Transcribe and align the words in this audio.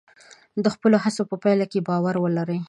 د 0.63 0.65
خپلو 0.75 0.97
هڅو 1.03 1.23
په 1.29 1.35
پایله 1.43 1.65
باور 1.89 2.15
ولرئ. 2.19 2.59